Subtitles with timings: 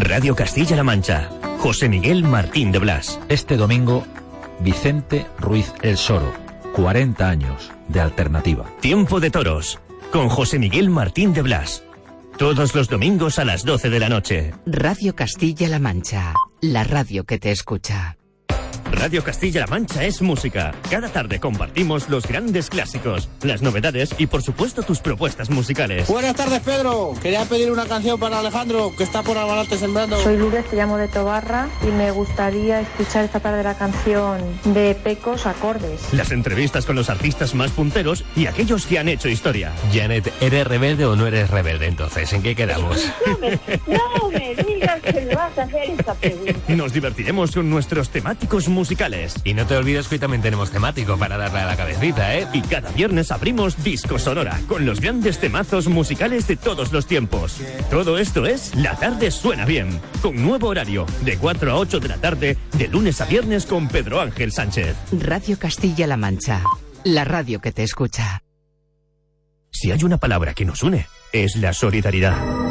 [0.00, 1.30] Radio Castilla-La Mancha.
[1.58, 3.18] José Miguel Martín de Blas.
[3.28, 4.04] Este domingo,
[4.60, 6.32] Vicente Ruiz El Soro.
[6.74, 8.64] 40 años de alternativa.
[8.80, 9.78] Tiempo de toros.
[10.12, 11.82] Con José Miguel Martín de Blas.
[12.38, 14.54] Todos los domingos a las 12 de la noche.
[14.66, 16.34] Radio Castilla-La Mancha.
[16.60, 18.15] La radio que te escucha.
[18.92, 20.72] Radio Castilla-La Mancha es música.
[20.90, 26.08] Cada tarde compartimos los grandes clásicos, las novedades y por supuesto tus propuestas musicales.
[26.08, 27.14] Buenas tardes, Pedro.
[27.20, 30.18] Quería pedir una canción para Alejandro, que está por Albalate sembrando.
[30.22, 34.94] Soy Lourdes, te llamo de Tobarra y me gustaría escuchar esta tarde la canción de
[34.94, 36.12] Pecos Acordes.
[36.12, 39.72] Las entrevistas con los artistas más punteros y aquellos que han hecho historia.
[39.92, 42.32] Janet, ¿eres rebelde o no eres rebelde entonces?
[42.32, 42.96] ¿En qué quedamos?
[43.26, 46.52] No me, no me digas que me vas a hacer esta pregunta.
[46.68, 48.75] Nos divertiremos con nuestros temáticos musicales.
[49.44, 52.46] Y no te olvides que hoy también tenemos temático para darle a la cabecita, ¿eh?
[52.52, 57.60] Y cada viernes abrimos Disco Sonora con los grandes temazos musicales de todos los tiempos.
[57.90, 62.08] Todo esto es La tarde suena bien, con nuevo horario de 4 a 8 de
[62.08, 64.96] la tarde, de lunes a viernes con Pedro Ángel Sánchez.
[65.12, 66.62] Radio Castilla-La Mancha.
[67.04, 68.42] La radio que te escucha.
[69.70, 72.65] Si hay una palabra que nos une, es la solidaridad.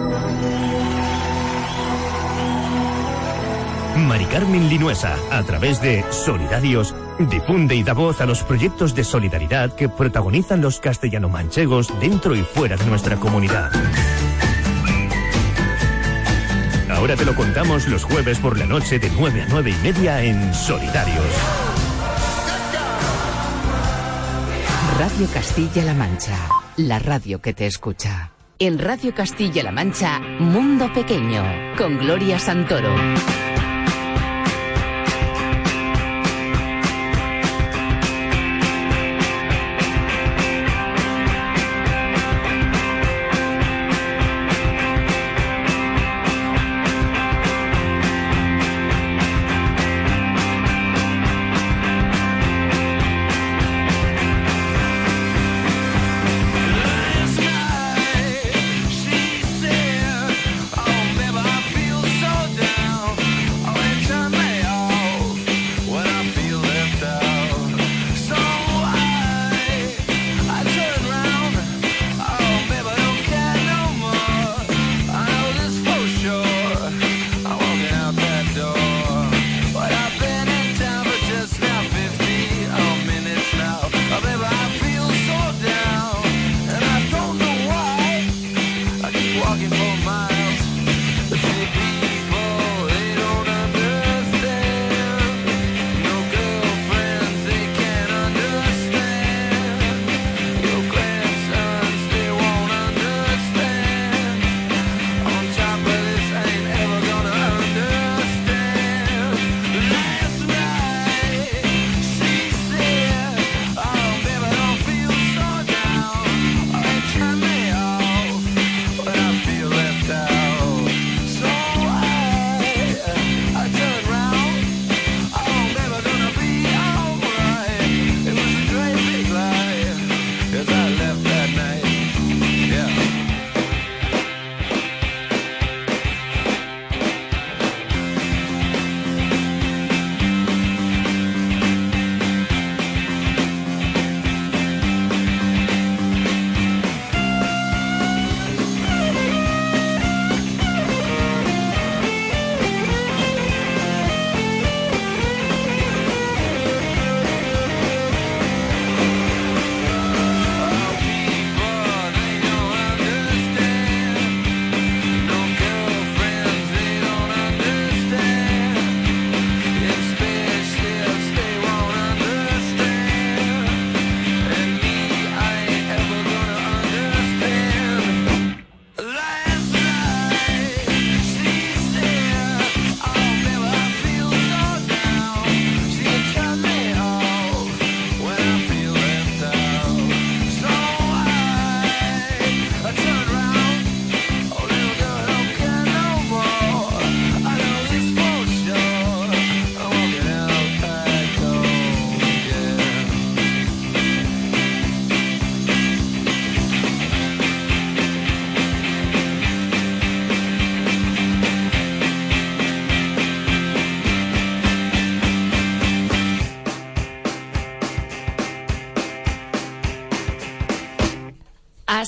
[3.96, 9.04] Mari Carmen Linuesa, a través de Solidarios, difunde y da voz a los proyectos de
[9.04, 13.72] solidaridad que protagonizan los castellano-manchegos dentro y fuera de nuestra comunidad.
[16.90, 20.24] Ahora te lo contamos los jueves por la noche de 9 a 9 y media
[20.24, 21.26] en Solidarios.
[24.98, 26.38] Radio Castilla-La Mancha.
[26.78, 28.32] La radio que te escucha.
[28.60, 31.44] En Radio Castilla-La Mancha, Mundo Pequeño,
[31.78, 32.96] con Gloria Santoro.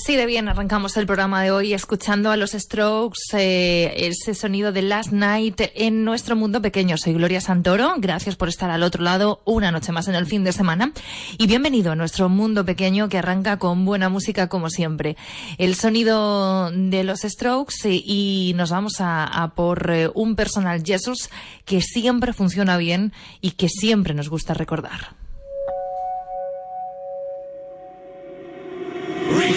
[0.08, 4.72] Así de bien arrancamos el programa de hoy escuchando a los Strokes, eh, ese sonido
[4.72, 6.96] de Last Night en nuestro mundo pequeño.
[6.96, 10.44] Soy Gloria Santoro, gracias por estar al otro lado una noche más en el fin
[10.44, 10.92] de semana
[11.36, 15.18] y bienvenido a nuestro mundo pequeño que arranca con buena música como siempre.
[15.58, 21.28] El sonido de los Strokes eh, y nos vamos a, por eh, un personal Jesus
[21.66, 23.12] que siempre funciona bien
[23.42, 25.27] y que siempre nos gusta recordar.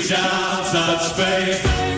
[0.02, 1.91] Reach out, touch faith.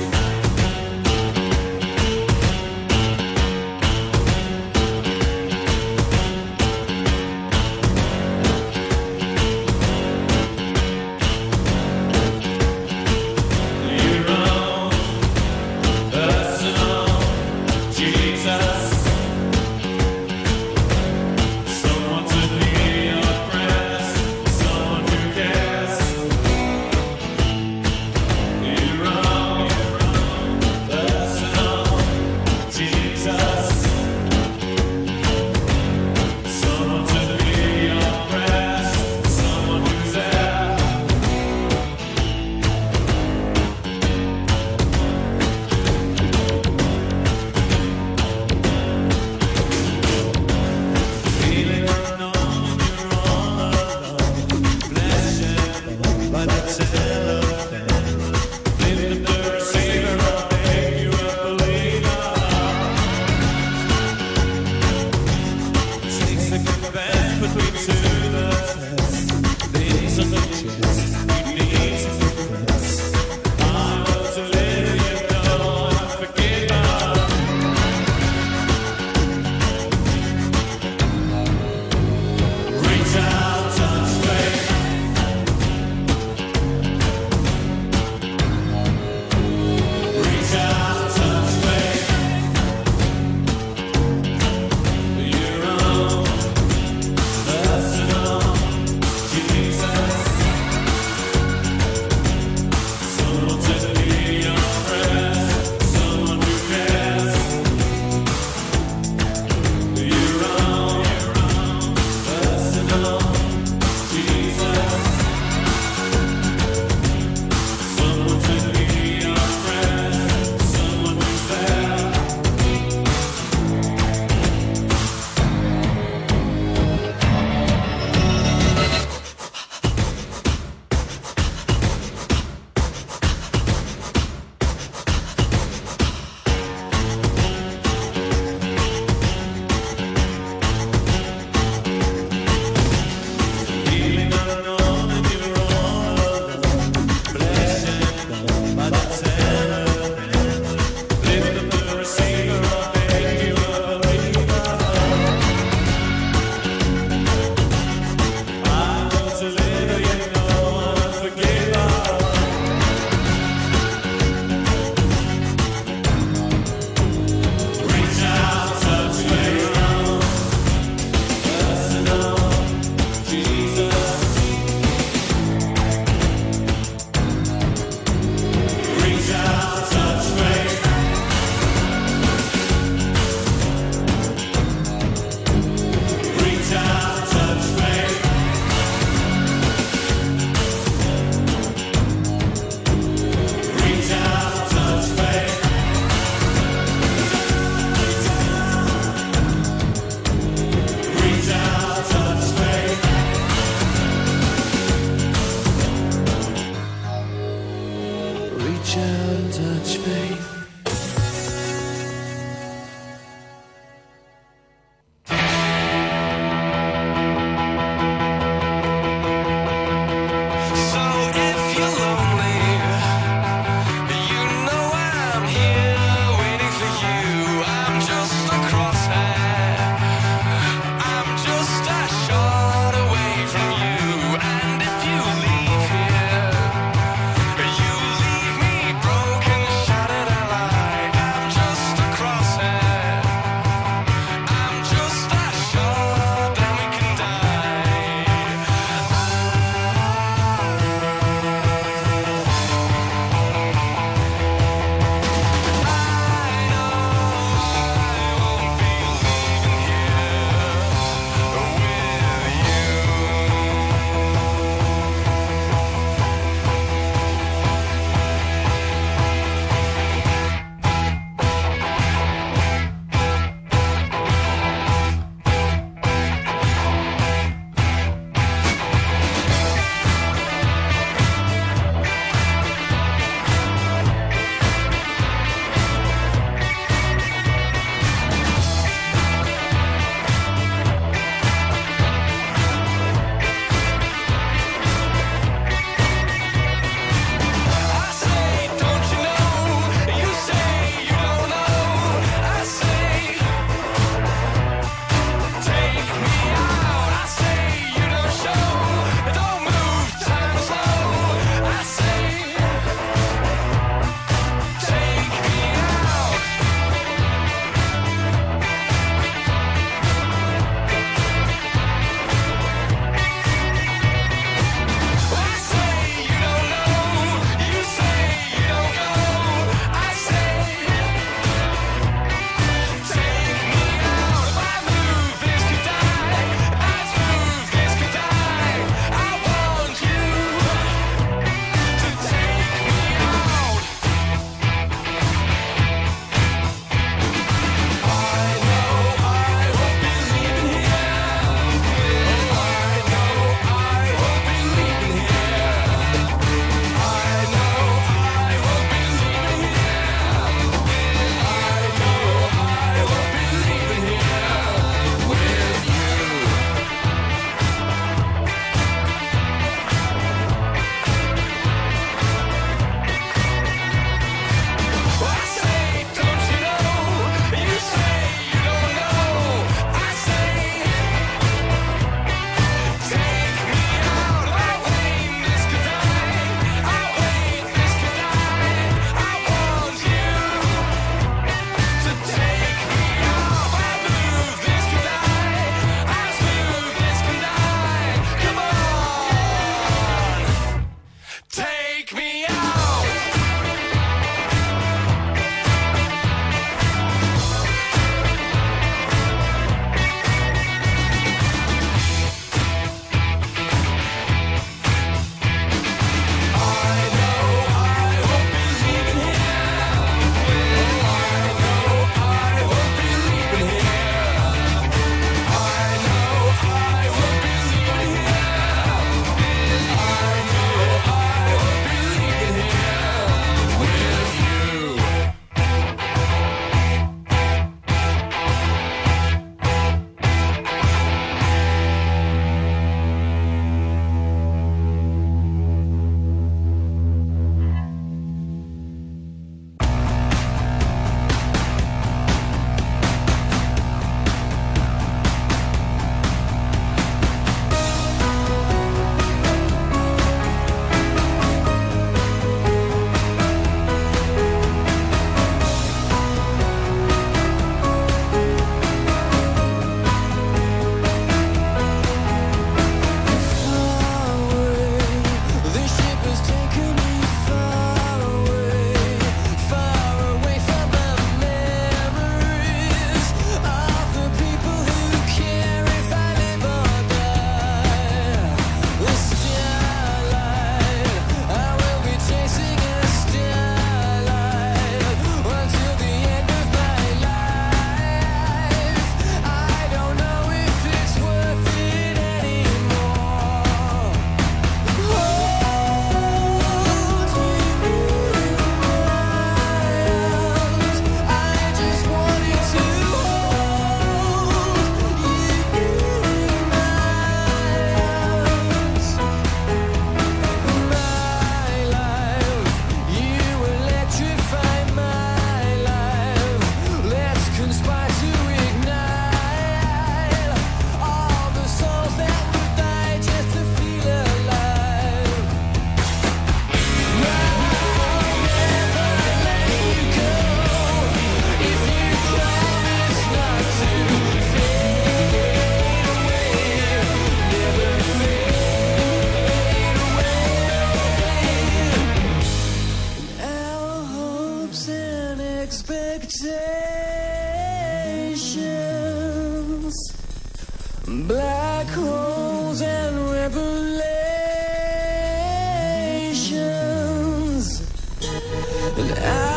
[568.95, 569.52] and I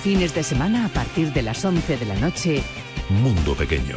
[0.00, 2.62] fines de semana a partir de las 11 de la noche.
[3.08, 3.96] Mundo Pequeño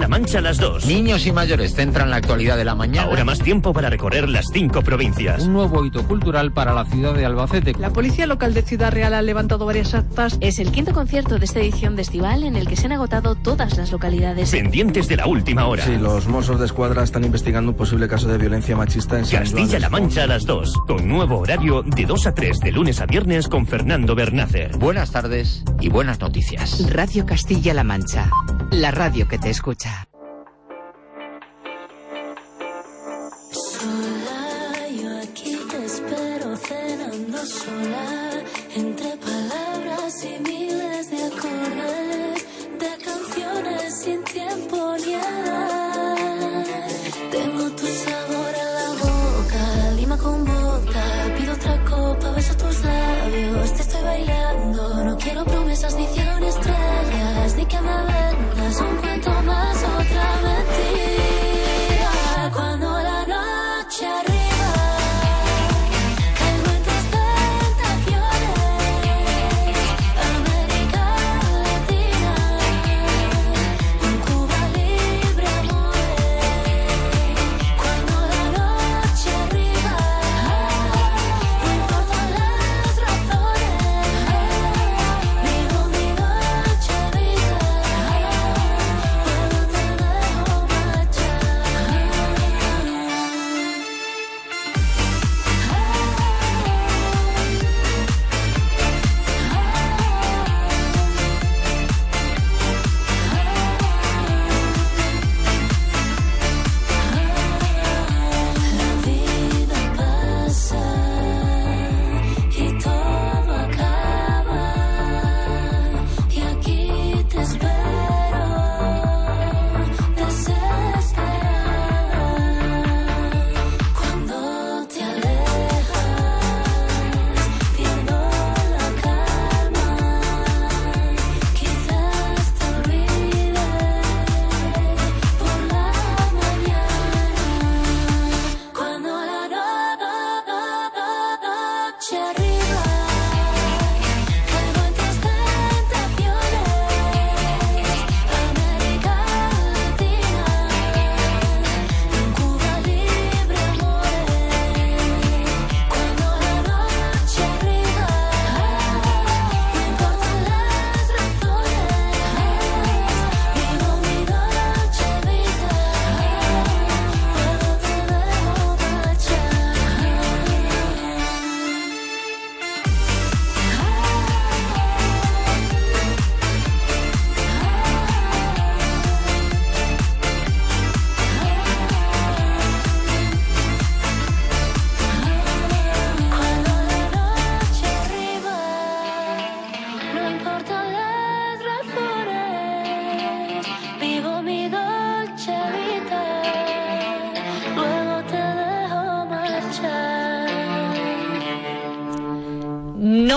[0.00, 0.86] La Mancha a las 2.
[0.86, 3.06] Niños y mayores centran la actualidad de la mañana.
[3.06, 5.42] Ahora más tiempo para recorrer las cinco provincias.
[5.42, 7.74] Un nuevo hito cultural para la ciudad de Albacete.
[7.78, 10.38] La policía local de Ciudad Real ha levantado varias actas.
[10.40, 13.34] Es el quinto concierto de esta edición de Estival en el que se han agotado
[13.34, 14.50] todas las localidades.
[14.50, 15.84] Pendientes de la última hora.
[15.84, 19.90] Sí, los Mossos de Escuadra están investigando un posible caso de violencia machista en Castilla-La
[19.90, 20.78] Mancha a las 2.
[20.86, 24.78] Con nuevo horario de 2 a 3 de lunes a viernes con Fernando Bernácer.
[24.78, 26.90] Buenas tardes y buenas noticias.
[26.90, 28.30] Radio Castilla-La Mancha
[28.70, 30.06] la radio que te escucha.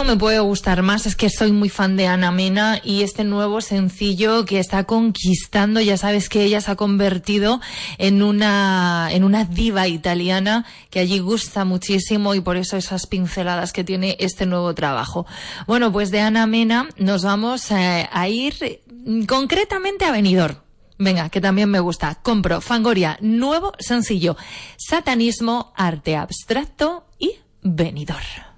[0.05, 1.05] me puede gustar más.
[1.05, 5.79] Es que soy muy fan de Ana Mena y este nuevo sencillo que está conquistando,
[5.79, 7.61] ya sabes que ella se ha convertido
[7.97, 13.71] en una, en una diva italiana que allí gusta muchísimo y por eso esas pinceladas
[13.71, 15.25] que tiene este nuevo trabajo.
[15.67, 18.81] Bueno, pues de Ana Mena nos vamos eh, a, ir
[19.27, 20.57] concretamente a Benidorm.
[20.97, 22.15] Venga, que también me gusta.
[22.15, 24.37] Compro Fangoria, nuevo sencillo.
[24.77, 28.52] Satanismo, arte abstracto y venidor.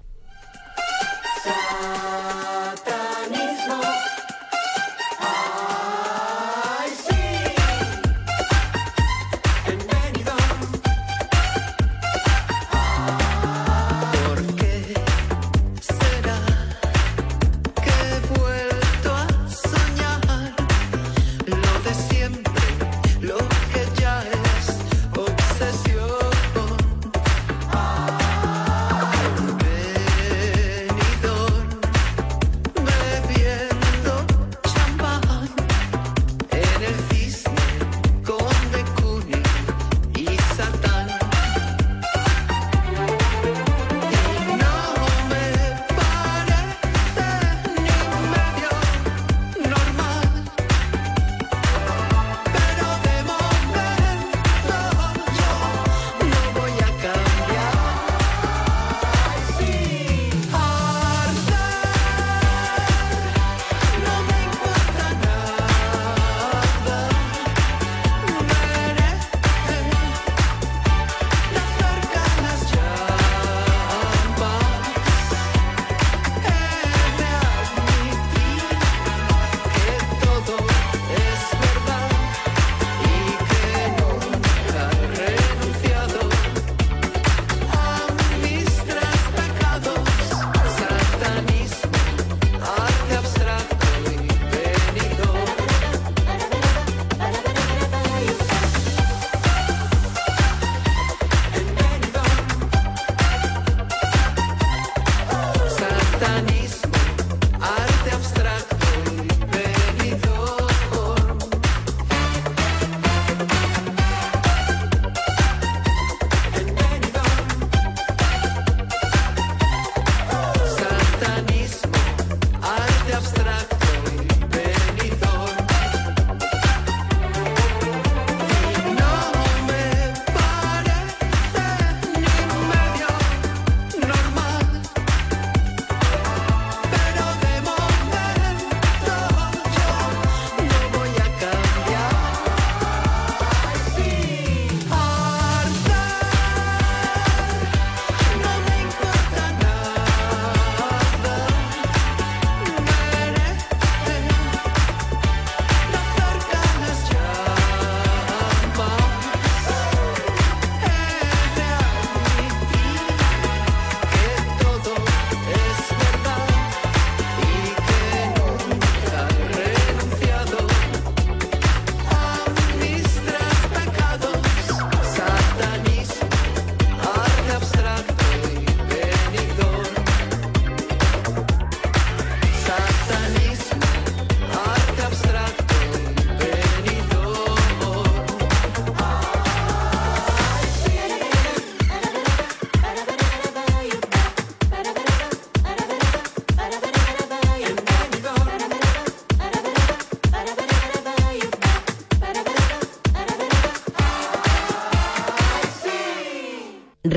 [1.46, 1.95] star.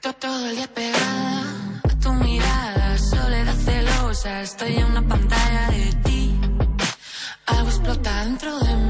[0.00, 1.42] Todo el día pegada
[1.84, 4.40] a tu mirada, soledad celosa.
[4.40, 6.40] Estoy en una pantalla de ti.
[7.46, 8.81] Algo explota dentro de mí.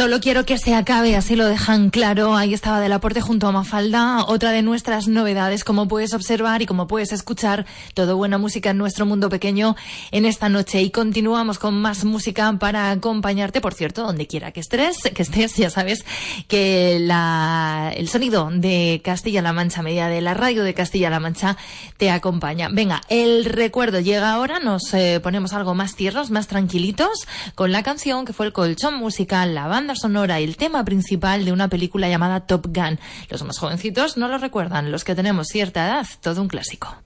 [0.00, 2.34] Solo quiero que se acabe, así lo dejan claro.
[2.34, 6.66] Ahí estaba del aporte junto a Mafalda, otra de nuestras novedades, como puedes observar y
[6.66, 9.76] como puedes escuchar, todo buena música en nuestro mundo pequeño
[10.10, 10.80] en esta noche.
[10.80, 15.56] Y continuamos con más música para acompañarte, por cierto, donde quiera que estés, que estés,
[15.56, 16.06] ya sabes
[16.48, 21.58] que el sonido de Castilla-La Mancha, media de la radio de Castilla-La Mancha,
[21.98, 22.70] te acompaña.
[22.72, 27.82] Venga, el recuerdo llega ahora, nos eh, ponemos algo más tiernos, más tranquilitos, con la
[27.82, 31.68] canción que fue el colchón musical, la banda sonora y el tema principal de una
[31.68, 32.98] película llamada Top Gun.
[33.28, 36.96] Los más jovencitos no lo recuerdan, los que tenemos cierta edad, todo un clásico.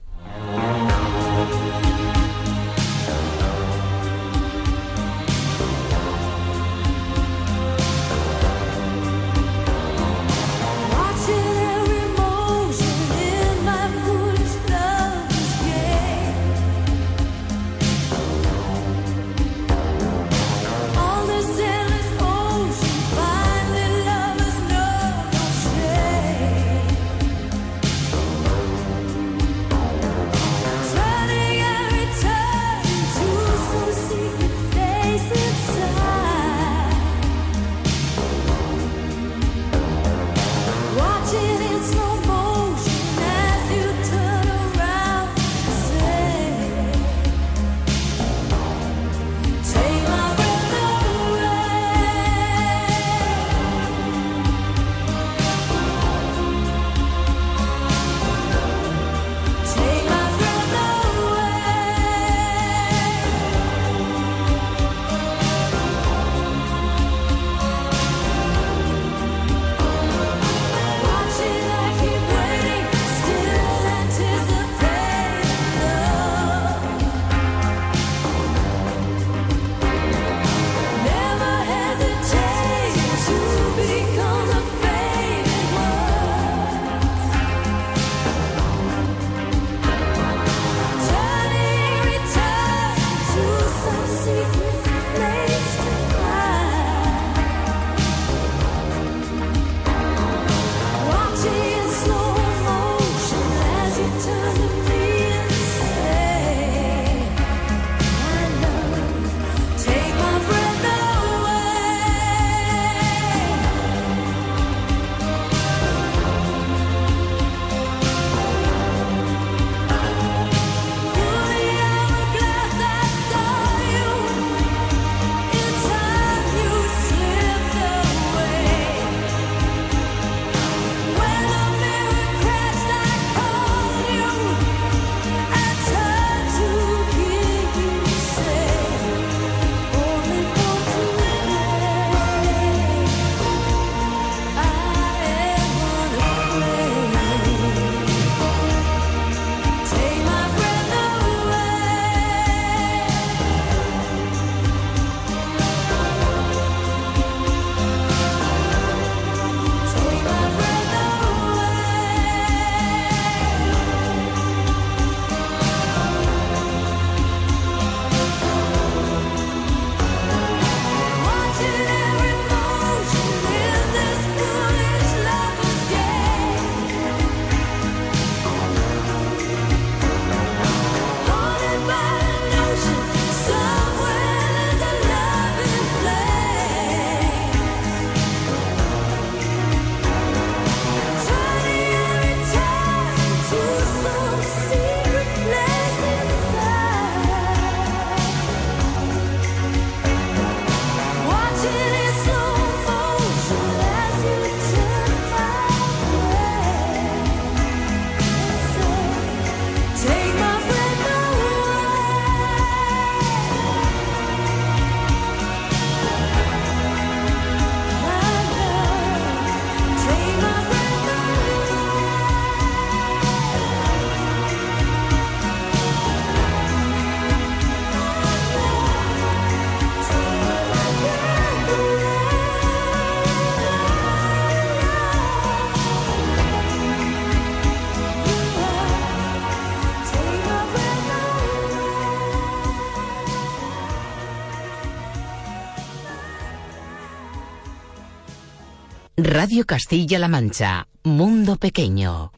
[249.45, 252.31] Radio Castilla-La Mancha, Mundo Pequeño.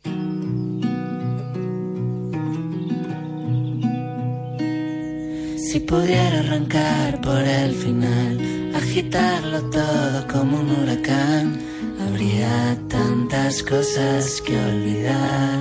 [5.56, 11.58] Si pudiera arrancar por el final, agitarlo todo como un huracán,
[12.06, 15.60] habría tantas cosas que olvidar.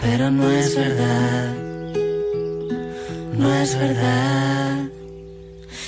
[0.00, 1.54] Pero no es verdad,
[3.38, 4.88] no es verdad.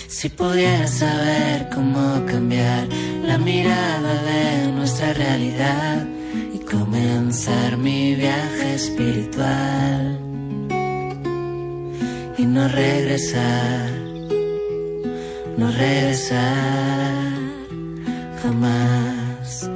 [0.06, 2.86] Si pudiera saber cómo cambiar
[3.26, 6.06] la mirada de nuestra realidad
[6.52, 10.18] y comenzar mi viaje espiritual
[12.36, 13.90] y no regresar,
[15.56, 17.24] no regresar
[18.42, 19.70] jamás.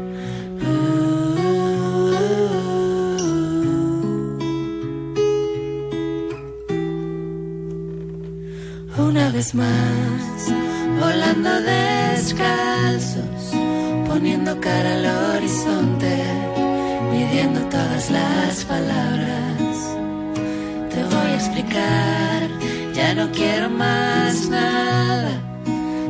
[8.98, 10.52] Una vez más,
[11.00, 13.37] volando descalzos,
[14.18, 15.06] poniendo cara al
[15.36, 16.12] horizonte,
[17.12, 19.96] midiendo todas las palabras
[20.90, 22.48] te voy a explicar.
[22.94, 25.30] Ya no quiero más nada,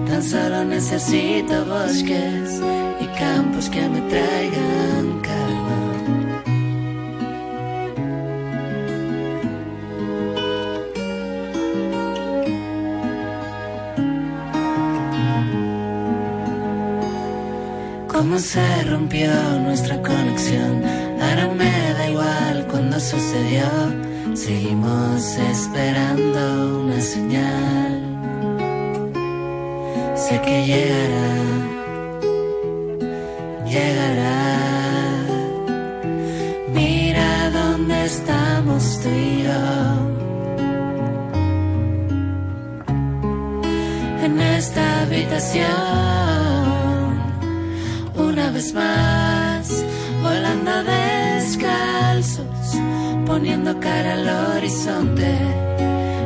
[0.08, 2.62] tan solo necesito bosques
[2.98, 4.97] y campos que me traigan
[18.28, 20.84] Cómo se rompió nuestra conexión,
[21.18, 23.64] ahora me da igual cuando sucedió.
[24.34, 28.02] Seguimos esperando una señal.
[30.14, 31.57] Sé que llegará,
[53.48, 55.34] poniendo cara al horizonte,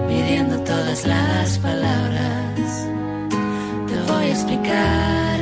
[0.08, 2.88] midiendo todas las palabras.
[3.86, 5.36] Te voy a explicar,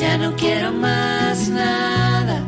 [0.00, 2.42] ya no quiero más nada,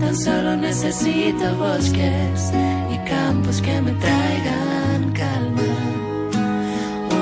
[0.00, 2.52] tan solo necesito bosques
[2.92, 5.62] y campos que me traigan calma.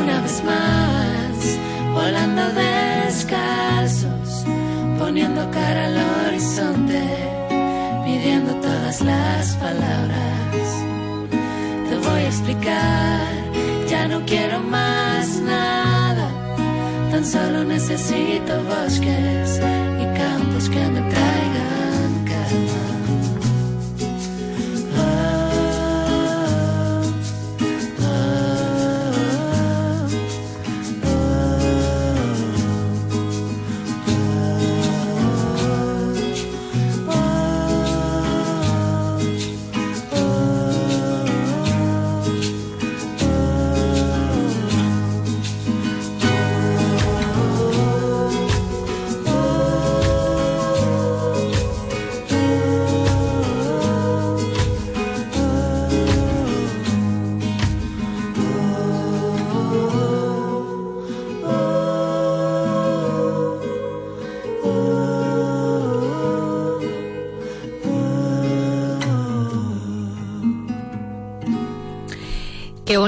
[0.00, 1.58] Una vez más,
[1.92, 4.46] volando descalzos,
[4.98, 7.02] poniendo cara al horizonte,
[8.06, 10.37] midiendo todas las palabras
[13.88, 16.28] Ya no quiero más nada,
[17.10, 19.60] tan solo necesito bosques
[20.02, 21.27] y campos que me traigan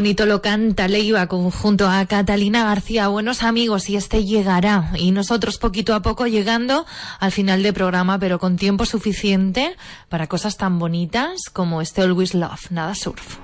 [0.00, 3.08] bonito lo canta Leiva junto a Catalina García.
[3.08, 4.92] Buenos amigos, y este llegará.
[4.96, 6.86] Y nosotros poquito a poco llegando
[7.18, 9.76] al final del programa, pero con tiempo suficiente
[10.08, 13.36] para cosas tan bonitas como este Always Love, nada surf.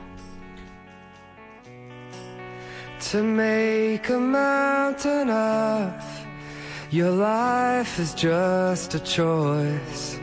[3.13, 5.93] To make a mountain of
[6.91, 10.19] your life is just a choice.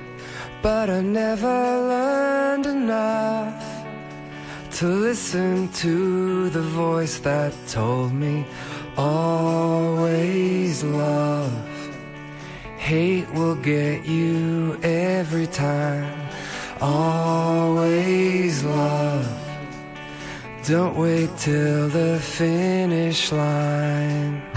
[0.64, 3.83] But I never learned enough
[4.74, 8.44] to listen to the voice that told me
[8.98, 11.54] always love.
[12.78, 16.28] Hate will get you every time.
[16.82, 19.28] Always love.
[20.66, 24.53] Don't wait till the finish line.